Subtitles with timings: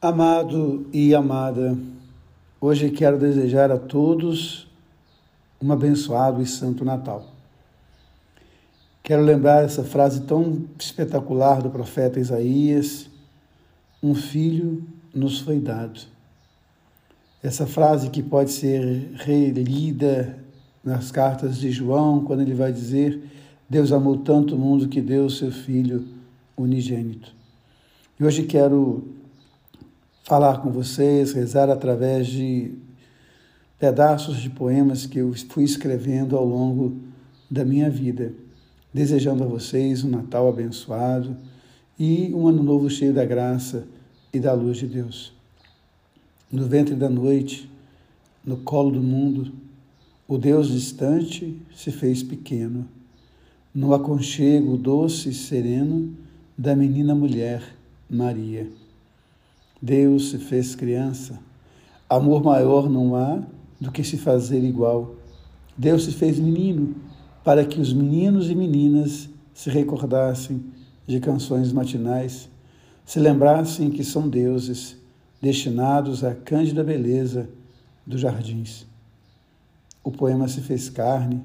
[0.00, 1.76] Amado e amada,
[2.60, 4.68] hoje quero desejar a todos
[5.60, 7.26] um abençoado e santo Natal.
[9.02, 13.10] Quero lembrar essa frase tão espetacular do profeta Isaías:
[14.00, 15.98] Um filho nos foi dado.
[17.42, 20.38] Essa frase que pode ser relida
[20.84, 23.20] nas cartas de João, quando ele vai dizer:
[23.68, 26.06] Deus amou tanto o mundo que deu o seu filho
[26.56, 27.34] unigênito.
[28.20, 29.18] E hoje quero
[30.28, 32.72] falar com vocês, rezar através de
[33.78, 36.98] pedaços de poemas que eu fui escrevendo ao longo
[37.50, 38.34] da minha vida,
[38.92, 41.34] desejando a vocês um Natal abençoado
[41.98, 43.88] e um ano novo cheio da graça
[44.30, 45.32] e da luz de Deus.
[46.52, 47.66] No ventre da noite,
[48.44, 49.50] no colo do mundo,
[50.28, 52.86] o Deus distante se fez pequeno,
[53.74, 56.14] no aconchego doce e sereno
[56.56, 57.62] da menina mulher
[58.10, 58.68] Maria.
[59.80, 61.38] Deus se fez criança.
[62.08, 63.42] Amor maior não há
[63.80, 65.14] do que se fazer igual.
[65.76, 66.96] Deus se fez menino
[67.44, 70.64] para que os meninos e meninas se recordassem
[71.06, 72.48] de canções matinais,
[73.04, 74.96] se lembrassem que são deuses
[75.40, 77.48] destinados à cândida beleza
[78.06, 78.86] dos jardins.
[80.02, 81.42] O poema se fez carne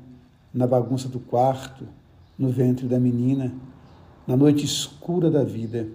[0.53, 1.85] na bagunça do quarto,
[2.37, 3.53] no ventre da menina,
[4.27, 5.87] na noite escura da vida,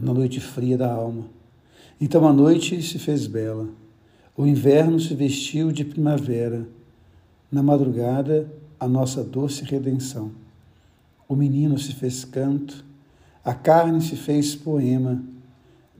[0.00, 1.24] na noite fria da alma.
[2.04, 3.68] Então a noite se fez bela,
[4.36, 6.66] o inverno se vestiu de primavera,
[7.48, 10.32] na madrugada a nossa doce redenção.
[11.28, 12.84] O menino se fez canto,
[13.44, 15.22] a carne se fez poema,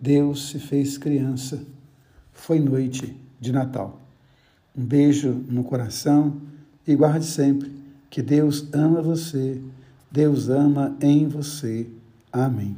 [0.00, 1.64] Deus se fez criança.
[2.32, 4.00] Foi noite de Natal.
[4.76, 6.36] Um beijo no coração
[6.84, 7.70] e guarde sempre
[8.10, 9.62] que Deus ama você,
[10.10, 11.86] Deus ama em você.
[12.32, 12.76] Amém.